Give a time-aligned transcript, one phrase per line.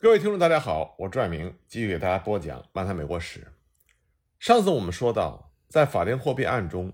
[0.00, 3.40] 各位听众，大家好，我拽明继续给大家播讲《漫谈美国史》。
[4.38, 6.92] 上次我们说到，在法定货币案中，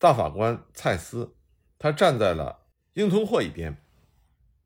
[0.00, 1.36] 大法官蔡斯
[1.78, 3.80] 他站在了英通货一边。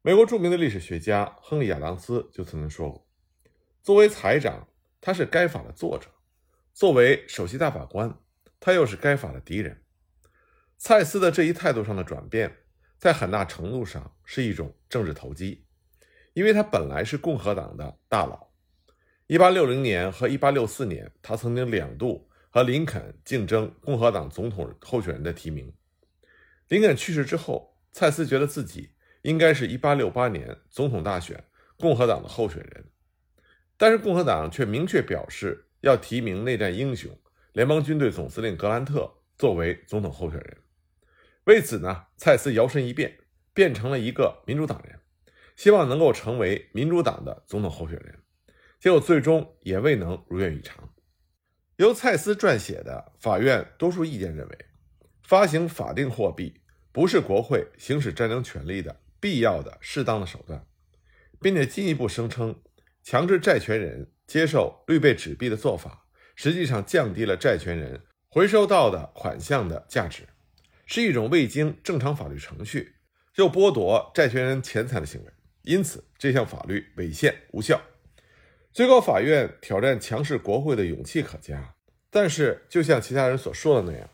[0.01, 3.06] 美国著名的历史学家亨利·亚当斯就曾经说过，
[3.83, 4.66] 作为财长，
[5.03, 6.08] 他是该法的作者；
[6.72, 8.19] 作为首席大法官，
[8.60, 9.85] 他又是该法的敌人。
[10.78, 12.60] 蔡斯的这一态度上的转变，
[12.96, 15.63] 在很大程度上是一种政治投机。
[16.34, 18.48] 因为他本来是共和党的大佬
[19.29, 25.73] ，1860年和1864年，他曾经两度和林肯竞争共和党总统候选人的提名。
[26.69, 28.91] 林肯去世之后，蔡斯觉得自己
[29.23, 31.42] 应该是一868年总统大选
[31.78, 32.84] 共和党的候选人，
[33.77, 37.16] 但是共和党却明确表示要提名内战英雄、
[37.53, 40.56] 联邦军队总司令格兰特作为总统候选人。
[41.45, 43.19] 为此呢，蔡斯摇身一变，
[43.53, 44.98] 变成了一个民主党人。
[45.57, 48.19] 希望能够成为民主党的总统候选人，
[48.81, 50.89] 结果最终也未能如愿以偿。
[51.77, 54.59] 由蔡斯撰写的法院多数意见认为，
[55.23, 56.61] 发行法定货币
[56.93, 60.67] 不是国会行使战争权力的必要的、适当的手段，
[61.41, 62.61] 并且进一步声称，
[63.03, 66.06] 强制债权人接受绿背纸币的做法，
[66.37, 70.28] 实际上降低了债权人回收到的款项的价值，
[70.87, 72.97] 是一种未经正常法律程序
[73.33, 75.33] 就剥夺债权人钱财的行为。
[75.65, 77.81] 因此，这项法律违宪无效。
[78.73, 81.75] 最高法院挑战强势国会的勇气可嘉。
[82.11, 84.09] 但是，就像其他人所说的那样，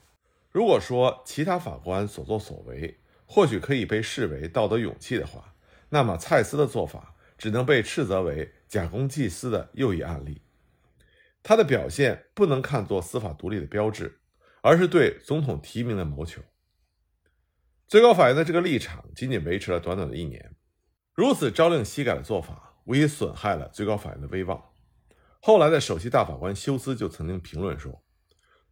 [0.50, 5.54] 如果说其他法官所作所为或许可以被视为道德勇气的话，
[5.90, 10.40] 那么蔡斯的做法只能被斥责为假公济私的又一案例。
[11.42, 14.20] 他的表现不能看作司法独立的标志，
[14.62, 16.40] 而是对总统提名的谋求。
[17.86, 20.54] 最高法院的这个立场仅仅维持了短短的一年。
[21.14, 24.62] 如此朝令夕改的做法，无疑损害了最高法院的威望。
[25.40, 28.02] 后来的首席大法官休斯就曾经评论说：“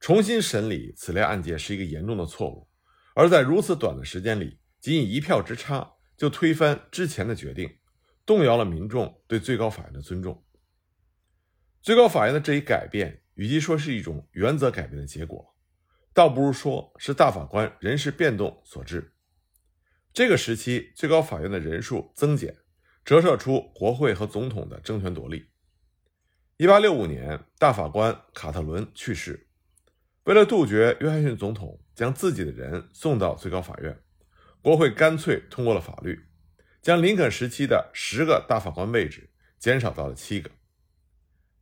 [0.01, 2.69] 重新审理此类案件是一个严重的错误，
[3.15, 7.79] 而在如此短的时间里，仅以一票之差就推翻之前的决定，
[8.25, 10.45] 动摇了民众对最高法院的尊重。”
[11.83, 15.55] 最高法院的这一改变，与其说是一种原则改变的结果，
[16.13, 19.15] 倒不如说是大法官人事变动所致。
[20.19, 22.57] 这个时期，最高法院的人数增减，
[23.05, 25.49] 折射出国会和总统的争权夺利。
[26.57, 29.47] 一八六五年，大法官卡特伦去世，
[30.25, 33.97] 为了杜绝约翰逊总统将自己的人送到最高法院，
[34.61, 36.27] 国会干脆通过了法律，
[36.83, 39.31] 将林肯时期的十个大法官位置
[39.61, 40.51] 减少到了七个。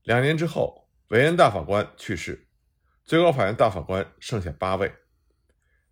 [0.05, 2.49] 两年之后，韦恩大法官去世，
[3.05, 4.91] 最高法院大法官剩下八位。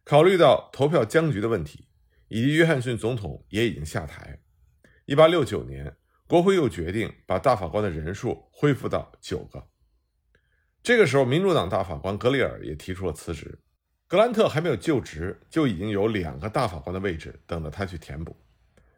[0.03, 1.89] 考虑到投票僵局的问题。
[2.35, 4.37] 以及约翰逊总统也已经下台。
[5.05, 5.97] 一八六九年，
[6.27, 9.69] 国会又决定把大法官的人数恢复到九个。
[10.83, 13.61] 这个时候，民主党大法官格里尔也提出了辞职。
[14.09, 18.37] 格兰特还没有就职，就已经有两个大法官的位置等着他去填补。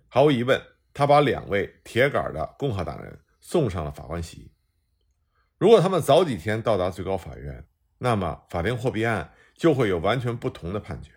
[0.09, 0.59] 毫无疑问，
[0.95, 4.51] 他把两位铁杆的共和党人送上了法官席。
[5.59, 7.63] 如果他们早几天到达最高法院，
[7.99, 11.13] 那么法定货币案就会有完全不同的判决。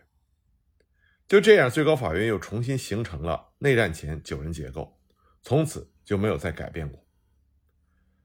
[1.29, 4.99] 就这样，最高法院又重新形成了内战前九人结构，
[5.43, 7.05] 从此就没有再改变过。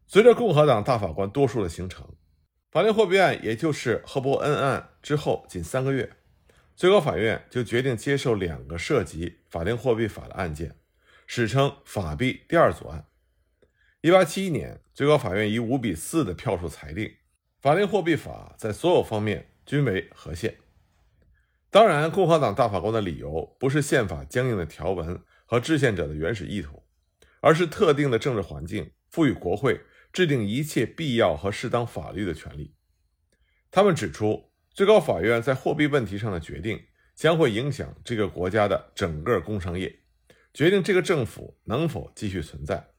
[0.07, 2.17] 随着共和党大法官多数的形成，
[2.71, 6.17] 法定货币案，也就是赫伯恩案之后仅三个月，
[6.75, 10.75] 最高法院就决定接受两个涉及法定货币法的案件，
[11.27, 13.07] 史称法币第二组案。
[14.01, 17.15] 一八七一年，最高法院以五比四的票数裁定，
[17.61, 20.57] 法定货币法在所有方面均为合宪。
[21.75, 26.85] 当然，共和党大法官的理由不是宪法僵硬的条文和制宪者的原始意图，
[27.41, 29.81] 而是特定的政治环境赋予国会
[30.13, 32.77] 制定一切必要和适当法律的权利。
[33.73, 36.81] 他们指出，最高法院在货币问题上的决定
[37.17, 39.93] 将会影响这个国家的整个工商业，
[40.53, 42.91] 决定这个政府能否继续存在。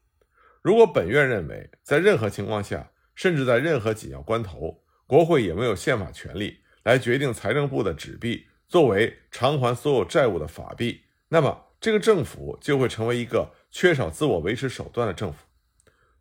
[0.60, 8.44] 如果本院认为在任何情况下，甚至在任何紧要关头，国会也没有宪法权利来决定财政部的纸币。
[8.68, 15.46] 作为偿还所有债务的法币，那么这个政府就会成为一个缺少自我维持手段的政府。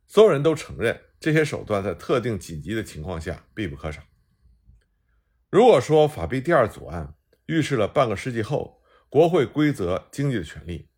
[0.05, 4.03] 所有人都承认，这些手段在特定紧急的情况下必不可少。
[5.49, 7.15] 如果说法币第二组案
[7.47, 10.89] 预示了半个世纪后国会规则经济的权利，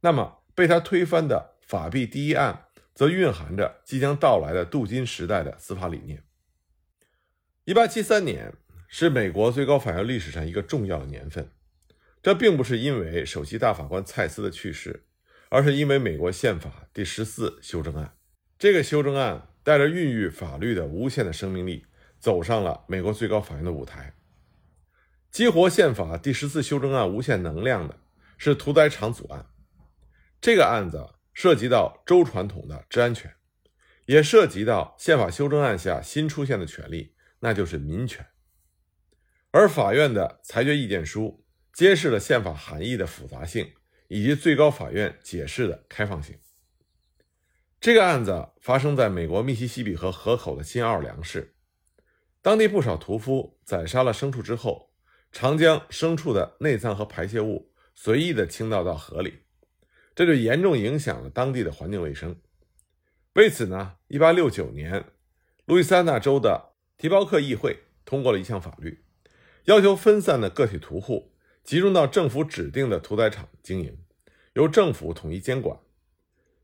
[0.00, 6.22] 那么被他推翻的法币第一案则蕴含着即将到来的镀金时代的司法理念。
[7.64, 8.52] 一八七三年。
[8.92, 11.48] 是美国最高法院历史上一个重要的年份，
[12.20, 15.04] 这并不是因为首席大法官蔡斯的去世，
[15.48, 18.16] 而是因为美国宪法第十四修正案。
[18.58, 21.86] 这个修正案带着孕育法律的无限的生命力，
[22.18, 24.12] 走上了美国最高法院的舞台。
[25.30, 27.96] 激活宪法第十四修正案无限能量的
[28.38, 29.46] 是屠宰场组案。
[30.40, 33.32] 这个案子涉及到州传统的治安权，
[34.06, 38.26] 也涉及到宪法修正案下新出现的权利，那就是民权。
[39.52, 43.72] 而法院的裁决意见书揭示了宪法含义的复杂性，
[44.08, 46.38] 以及最高法院解释的开放性。
[47.80, 51.56] 这个案子发生在美国密西西比河河口的新奥尔良市，
[52.42, 54.92] 当地不少屠夫宰杀了牲畜之后，
[55.32, 59.40] 常将牲畜的内脏和排泄物随意的倾倒到河里，
[60.14, 62.38] 这就严重影响了当地的环境卫生。
[63.32, 65.04] 为此呢，1869年，
[65.64, 69.04] 路易斯安那州的提包克议会通过了一项法律，
[69.64, 73.98] 要求分散的个体屠户集中到政府指定的屠宰场经营，
[74.54, 75.78] 由政府统一监管。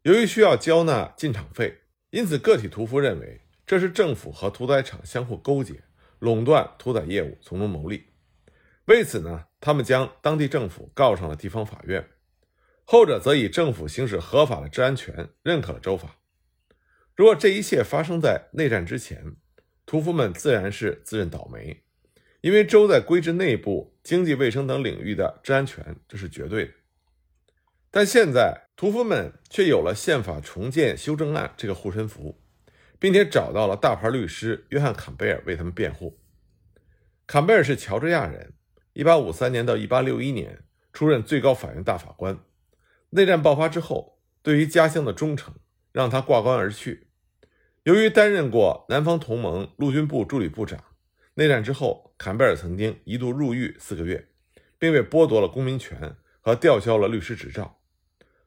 [0.03, 5.83] 由于需要交纳进场费，因此个体屠夫认为这是政府和屠宰场相互勾结，
[6.21, 8.07] 垄断屠宰业务，从中牟利。
[8.87, 12.09] 为此呢，他们将当地政府告上了地方法院，
[12.85, 16.17] 后者则以政府行使合法的治安权认可了州法。
[17.17, 19.37] 如果这一切发生在内战之前，
[19.85, 21.83] 屠夫们自然是自认倒霉，
[22.47, 26.71] 因为州在规制内部、经济、卫生等领域的治安权这是绝对的。
[27.91, 32.41] 但现在，屠夫们却有了宪法重建修正案这个护身符，
[33.01, 36.21] 并且找到了大牌律师约翰·坎贝尔为他们辩护。
[37.27, 38.53] 坎贝尔是乔治亚人
[38.95, 40.63] ，1853年到1861年
[40.93, 42.39] 出任最高法院大法官。
[43.11, 45.53] 内战爆发之后，对于家乡的忠诚
[45.91, 47.09] 让他挂冠而去。
[47.83, 50.85] 由于担任过南方同盟陆军部助理部长，
[51.39, 54.27] 内战之后，坎贝尔曾经一度入狱四个月，
[54.79, 57.79] 并被剥夺了公民权和吊销了律师执照。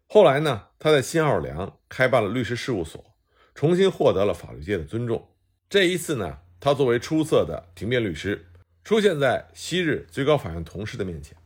[0.07, 3.15] 后来呢，他在新奥尔良开办了律师事务所，
[3.53, 5.29] 重新获得了法律界的尊重。
[5.69, 8.47] 这一次呢，他作为出色的庭辩律师，
[8.83, 11.37] 出现在昔日最高法院同事的面前。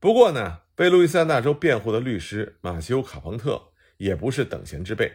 [0.00, 3.68] 不过呢，被路易斯安那州辩护的律师马修·卡彭特
[3.98, 5.12] 也不是等闲之辈，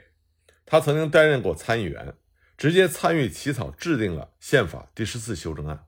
[0.65, 2.13] 他曾经担任过参议员，
[2.57, 5.86] 直接参与起草制定了宪法第十四修正案。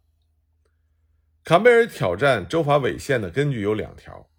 [1.43, 4.29] 坎贝尔挑战州法违宪的根据有两条：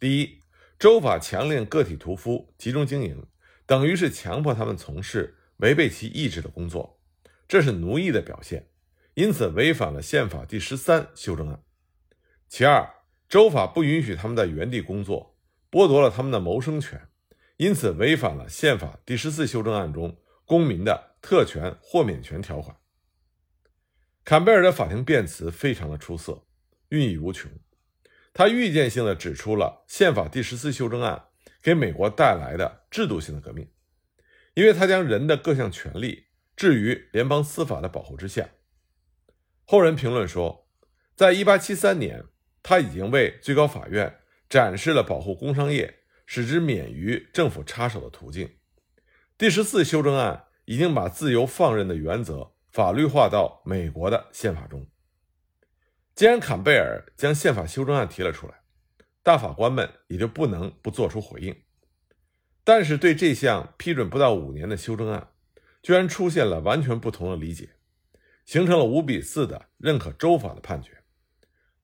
[0.00, 0.40] 第一，
[0.80, 3.24] 州法强令个体屠夫集中经营，
[3.66, 7.00] 等于是强迫他们从事违背其意志的工作，
[7.46, 8.68] 这是奴役的表现，
[9.14, 11.62] 因此违反了宪法第十三修正案。
[12.48, 12.94] 其二，
[13.28, 15.36] 州法不允许他们在原地工作，
[15.70, 17.08] 剥夺了他们的谋生权，
[17.58, 22.76] 因此违反了宪法第十四修正案中公民的特权豁免权条款。
[24.24, 26.46] 坎贝尔的法庭辩词非常的出色，
[26.88, 27.50] 寓意无穷。
[28.34, 31.28] 他预见性的指出了宪法第十四修正案
[31.62, 33.70] 给美国带来的制度性的革命，
[34.54, 38.50] 因为他将人的各项权利置于联邦司法的保护之下。
[39.64, 40.68] 后人评论说，
[41.14, 42.24] 在一八七三年，
[42.62, 48.56] 他已经为最高法院展示了保护工商业、使之免于政府插手的途径。
[49.38, 54.86] 第十四修正案已经把自由放任的原则法律化到美国的宪法中。
[56.14, 58.60] 既然坎贝尔将宪法修正案提了出来，
[59.22, 61.56] 大法官们也就不能不做出回应。
[62.62, 65.30] 但是，对这项批准不到五年的修正案，
[65.82, 67.70] 居然出现了完全不同的理解，
[68.44, 71.02] 形成了五比四的认可州法的判决。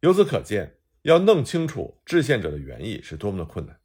[0.01, 3.79] 由此可见，要弄清楚制宪者的原意是多么的困难。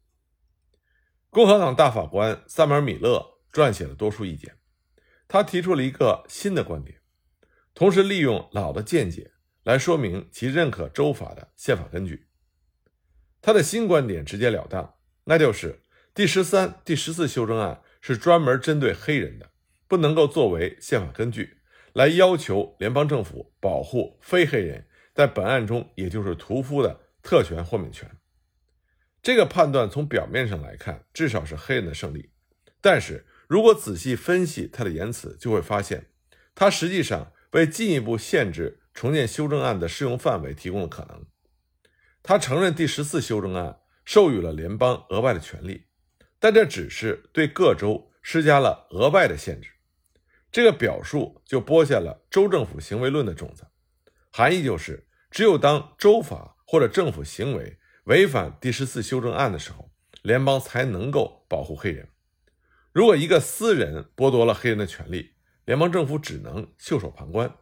[1.30, 4.56] 共和党大法官萨马尔·米勒撰写了多数意见，
[5.28, 6.98] 他提出了一个新的观点，
[7.74, 9.30] 同时利用老的见解。
[9.64, 12.28] 来说明其认可州法的宪法根据。
[13.42, 14.94] 他的新观点直截了当，
[15.24, 15.82] 那就是
[16.14, 19.50] 第十三、第十四修正案是专门针对黑人的，
[19.86, 21.58] 不能够作为宪法根据
[21.92, 28.10] 来要求联邦政府保护非黑人在本案中，也就是屠夫的特权豁免权。
[29.20, 32.30] 这个判断从表面上来看，至少是黑人的胜利。
[32.80, 36.06] 但是如果仔细分析他的言辞，就会发现，
[36.54, 38.82] 他实际上为进一步限制。
[38.94, 41.24] 重建修正案的适用范围提供了可能。
[42.20, 45.84] 他承认第十四修正案授予了联邦额外的权利，
[46.40, 49.70] 但这只是对各州施加了额外的限制。
[50.50, 53.68] 这个表述就播下了州政府行为论的种子，
[54.32, 62.08] 含义就是：只有当州法或者政府行为违反第十四修正案的时候，联邦才能够保护黑人。
[62.98, 65.30] 如果一个私人剥夺了黑人的权利，
[65.66, 67.54] 联邦政府只能袖手旁观。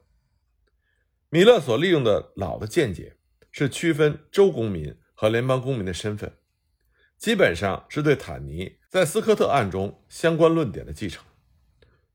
[1.29, 3.19] 米勒所利用的老的见解
[3.53, 6.39] 是区分州公民和联邦公民的身份，
[7.19, 11.23] 基本上是对坦尼在斯科特案中相关论点的继承。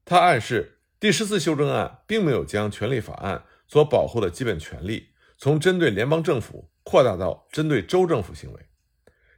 [0.03, 8.65] 他暗示第十四修正案并没有将权利法案所保护的基本权利从针对联邦政府扩大到针对州政府行为，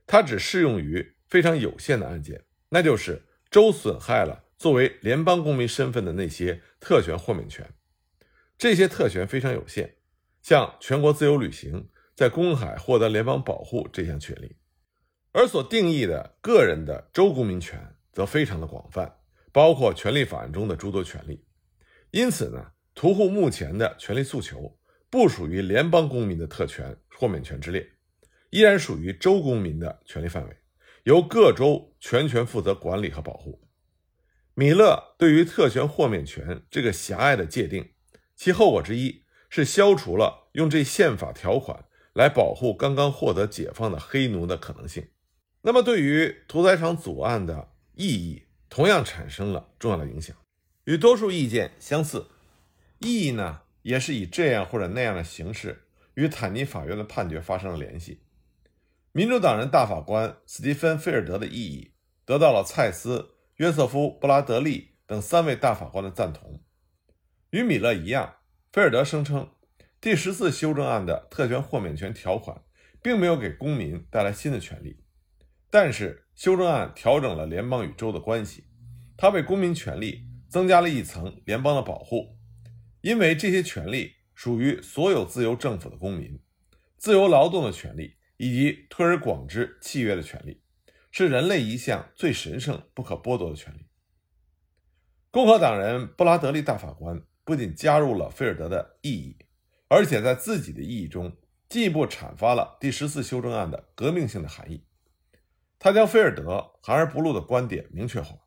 [0.07, 3.21] 它只适用于非常有限的案件，那就是
[3.53, 7.71] 州损害了作为联邦公民身份的那些特权豁免权。
[8.57, 9.97] 这些特权非常有限，
[10.41, 14.55] 像全国自由旅行、在公海获得联邦保护这项权利，
[15.33, 19.19] 而所定义的个人的州公民权则非常的广泛。
[19.51, 21.45] 包括权利法案中的诸多权利，
[22.09, 24.79] 因此呢，屠户目前的权利诉求
[25.11, 27.87] 不属于联邦公民的特权豁免权之列，
[28.49, 30.57] 依然属于州公民的权利范围，
[31.03, 33.67] 由各州全权负责管理和保护。
[34.53, 37.91] 米勒对于特权豁免权这个狭隘的界定，
[38.35, 45.07] 其后果之一是消除了用这宪法条款来保护刚刚获得解放的黑奴的可能性。
[45.61, 48.43] 那么，对于屠宰场阻案的意义。
[48.69, 50.35] 同样产生了重要的影响，
[50.85, 52.25] 与多数意见相似，
[53.01, 55.83] 意义呢也是以这样或者那样的形式
[56.15, 58.22] 与坦尼法院的判决发生了联系。
[59.15, 61.93] 民主党人大法官斯蒂芬·菲尔德的异议
[62.25, 66.63] 得到了蔡斯、约瑟夫·布拉德利等三位大法官的赞同。
[67.51, 68.37] 与米勒一样，
[68.71, 69.51] 菲尔德声称
[70.01, 72.63] 第十四修正案的特权豁免权条款
[73.03, 75.03] 并没有给公民带来新的权利，
[75.69, 76.21] 但是。
[76.33, 78.63] 修正案调整了联邦与州的关系，
[79.15, 82.39] 它为公民权利增加了一层联邦的保护，
[83.01, 86.41] 因为这些权利属于所有自由政府的公民，
[86.97, 90.61] 自由劳动的权利以及推而广之契约的权利，
[91.11, 93.85] 是人类一项最神圣不可剥夺的权利。
[95.29, 99.37] 共和党人布拉德利大法官不仅加入了菲尔德的异议，
[99.87, 101.35] 而且在自己的异议中
[101.67, 104.85] 进一步阐发了第十四修正案的革命性的含义。
[105.79, 108.37] 他将菲尔德含而不露的观点明确化，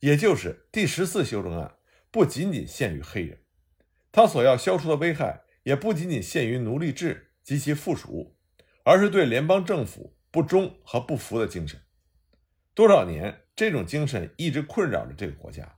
[0.00, 1.76] 也就是第十四修正案
[2.10, 3.42] 不仅仅限于黑人，
[4.10, 8.37] 他所要消除的危害也不仅仅限于奴隶制及其附属物，
[8.88, 11.78] 而是对联邦政府不忠和不服的精神。
[12.72, 15.76] 多少年，这种精神一直困扰着这个国家。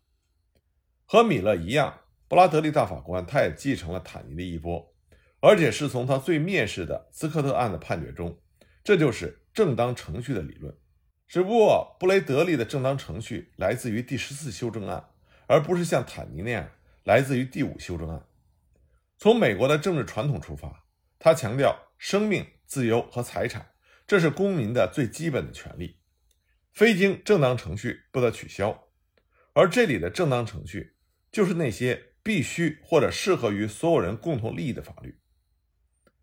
[1.07, 4.95] 和米勒一样，布拉德利大法官他也继承了坦尼的衣钵，
[5.41, 8.39] 而且是从他最蔑视的斯科特案的判决中，
[8.85, 10.73] 这就是正当程序的理论。
[11.27, 15.09] 只不过，布雷德利的正当程序来自于第十四修正案，
[15.49, 16.71] 而不是像坦尼那样
[17.03, 18.25] 来自于第五修正案。
[19.19, 20.85] 从美国的政治传统出发，
[21.19, 23.73] 他强调生命、自由和财产，
[24.07, 25.99] 这是公民的最基本的权利，
[26.73, 28.85] 非经正当程序不得取消。
[29.55, 30.95] 而这里的正当程序，
[31.33, 35.19] 就是那些必须或者适合于所有人共同利益的法律。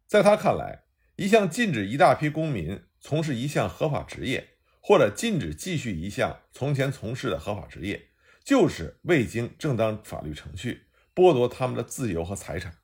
[0.07, 0.85] 在他看来，
[1.17, 4.53] 一项禁止一大批公民从事一项合法职业。
[4.79, 8.11] 或者禁止继续一项从前从事的合法职业，
[8.45, 12.77] 就是未经正当法律程序剥夺他们的自由和财产。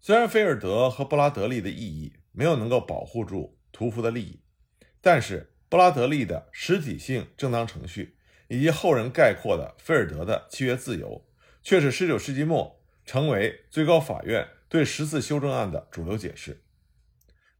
[0.00, 4.40] 虽然菲尔德和布拉德利的异议没有能够保护住屠夫的利益，
[5.00, 8.16] 但是布拉德利的实体性正当程序
[8.48, 11.24] 以及后人概括的菲尔德的契约自由，
[11.62, 16.62] 却是19世纪末成为最高法院对十四修正案的主流解释。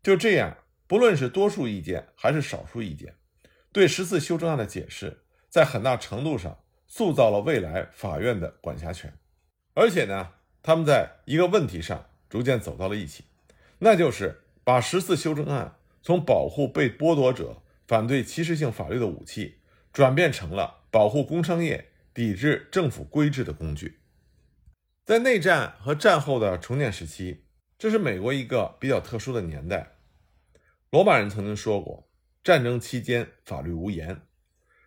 [0.02, 3.14] 就这样，不论是多数意见还是少数意见。
[3.72, 9.12] 对十四修正案的解释，在很大程度上塑造了未来法院的管辖权，
[9.72, 13.24] 而且呢，他们在一个问题上逐渐走到了一起，
[13.78, 19.60] 那就是把十四修正案从保护被剥夺者、反对歧视性法律的武器，
[19.92, 24.00] 转变成了保护工商业、抵制政府规制的工具。
[25.04, 27.44] 在内战和战后的重建时期，
[27.78, 29.98] 这是美国一个比较特殊的年代。
[30.90, 32.08] 罗马人曾经说过。
[32.42, 34.20] 战争期间，法律无言。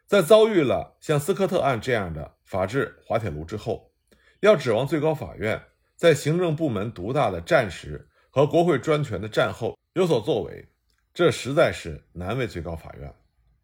[0.06, 3.94] 在遭遇了像斯科特案这样的法治滑铁卢之后，
[4.42, 5.64] 要指望最高法院
[5.96, 10.68] 在行政部门独大的战时和国会专权的战后有所作为，
[11.12, 13.12] 这实在是难为最高法院。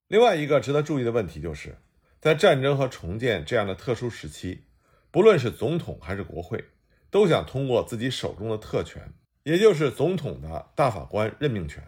[0.08, 1.78] 另外一个值得注意的问题就是，
[2.20, 4.64] 在战争和重建这样的特殊时期，
[5.12, 6.66] 不论是总统还是国会，
[7.12, 9.14] 都想通过自己手中的特权，
[9.44, 11.84] 也就是总统的大法官任命权。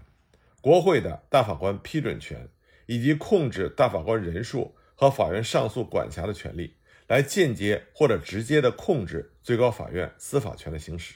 [0.62, 2.48] 国会的大法官批准权，
[2.86, 6.76] 以及控制大法官人数和法院上诉管辖的权利，
[7.08, 11.16] 来间接或者直接的控制最高法院司法权的行使。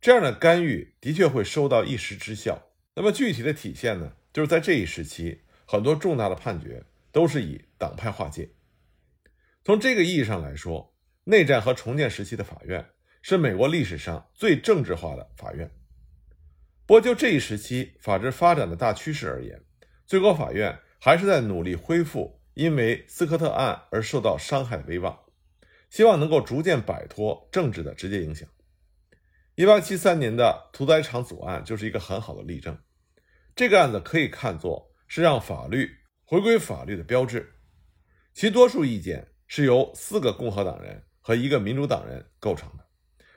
[0.00, 2.70] 这样的干预的确会收到一时之效。
[2.94, 4.12] 那么具体的体现呢？
[4.32, 8.50] 就是在这一时期，很多重大的判决都是以党派划界。
[9.64, 12.86] 从这个意义上来说，内战和重建时期的法院
[13.22, 15.70] 是美国历史上最政治化的法院。
[16.86, 19.60] 不过，就这一时期法治发展的大趋势而言，
[20.06, 25.18] 最高法院还是在努力恢复因为斯科特案而受到伤害的威望。
[25.90, 28.48] 希望能够逐渐摆脱政治的直接影响。
[29.58, 32.78] 一八七三年的屠宰场阻案就是一个很好的例证。
[33.56, 35.90] 这个案子可以看作是让法律
[36.24, 37.54] 回归法律的标志。
[38.32, 42.86] 其多数意见是由四个共和党人和一个民主党人构成的，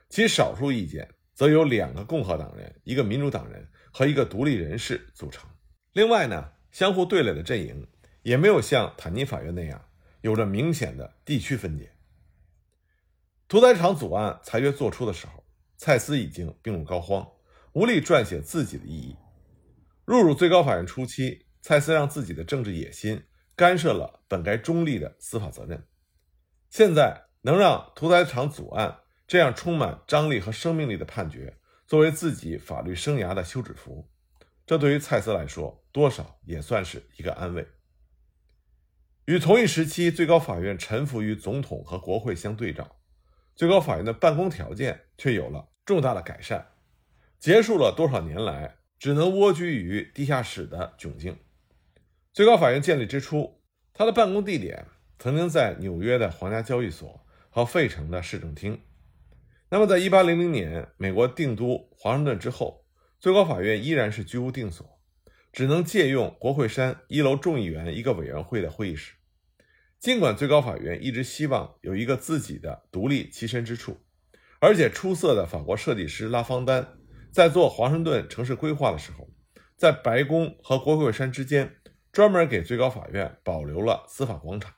[0.09, 5.49] 其少数意见则由两个共和党人、一个民主党人和一个独立人士组成。
[5.91, 7.87] 另外呢，相互对垒的阵营
[8.21, 9.83] 也没有像坦尼法院那样
[10.21, 11.91] 有着明显的地区分解。
[13.47, 15.40] 屠宰场阻案裁决作出的时候。
[15.83, 17.27] 蔡司已经病入膏肓，
[17.73, 19.15] 无力撰写自己的异议。
[20.05, 23.23] 入主最高法院初期，蔡司让自己的政治野心
[23.55, 25.83] 干涉了本该中立的司法责任。
[26.69, 31.57] 现在能让屠宰场阻案这样充满张力和生命力的判决
[31.88, 34.07] 作为自己法律生涯的休止符，
[34.67, 37.67] 这对于蔡司来说多少也算是一个安慰。
[39.25, 42.97] 与同一时期最高法院臣服于总统和国会相对照，
[43.55, 45.69] 最高法院的办公条件却有了。
[45.85, 46.67] 重大的改善，
[47.39, 51.38] 结束了多少年来只能蜗居于地下室的窘境。
[52.33, 53.61] 最高法院建立之初，
[53.93, 54.85] 它的办公地点
[55.19, 58.79] 曾经在纽约的皇家交易所和费城的市政厅。
[59.69, 62.85] 那么，在1800年美国定都华盛顿之后，
[63.19, 65.00] 最高法院依然是居无定所，
[65.51, 69.13] 只能借用国会山一楼众议员一个委员会的会议室。
[70.00, 73.97] 尽管最高法院一直希望有一个自己的独立栖身之处。
[74.62, 77.00] 而且出色的法国设计师拉方丹
[77.32, 79.27] 在做华盛顿城市规划的时候，
[79.75, 81.77] 在白宫和国会山之间
[82.12, 84.72] 专门给最高法院保留了司法广场。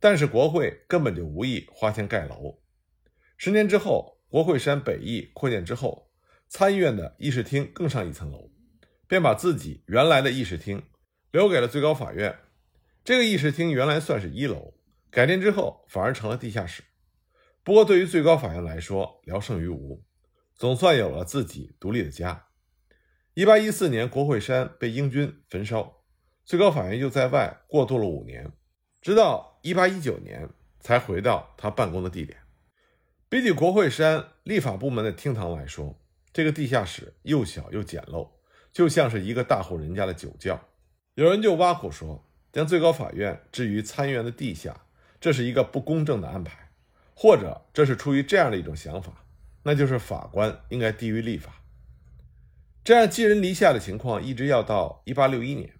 [0.00, 2.62] 但是国会根本就无意花钱盖楼。
[3.36, 6.10] 十年之后，国会山北翼扩建之后，
[6.48, 8.50] 参议院的议事厅更上一层楼，
[9.06, 10.82] 便把自己原来的议事厅
[11.30, 12.34] 留给了最高法院。
[13.04, 14.72] 这个议事厅原来算是一楼，
[15.10, 16.82] 改建之后反而成了地下室。
[17.66, 20.04] 不过，对于最高法院来说，聊胜于无，
[20.54, 22.46] 总算有了自己独立的家。
[23.34, 26.04] 一八一四年，国会山被英军焚烧，
[26.44, 28.52] 最高法院又在外过渡了五年，
[29.02, 32.38] 直到一八一九年才回到他办公的地点。
[33.28, 36.00] 比起国会山立法部门的厅堂来说，
[36.32, 38.30] 这个地下室又小又简陋，
[38.70, 40.68] 就像是一个大户人家的酒窖。
[41.14, 44.86] 有人就挖苦说，将最高法院置于参议院的地下，
[45.18, 46.65] 这是一个不公正的安排。
[47.18, 49.24] 或者这是出于这样的一种想法，
[49.62, 51.62] 那就是法官应该低于立法。
[52.84, 55.72] 这样寄人篱下的情况一直要到1861年，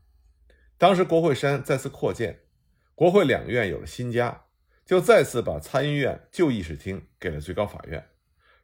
[0.79, 2.41] 当时国会山再次扩建，
[2.95, 4.47] 国会两院有了新家，
[4.87, 8.09] 就再次把参议院旧议事厅给了最高法院，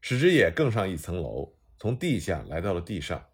[0.00, 3.26] 使之也更上一层楼，从地下来到了地上。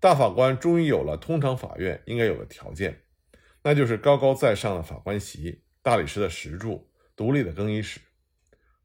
[0.00, 3.02] 大法官终于有了通常法院应该有的条件，
[3.62, 8.00] 那就是高高在上的法官席、大理石的石柱、独立的更衣室。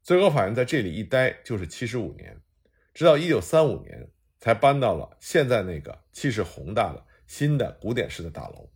[0.06, 2.40] 最高法院在这里一待就是七十五年，
[2.94, 8.70] 直到一九三五年才搬到了现在那个气势宏大的新的古典式的大楼。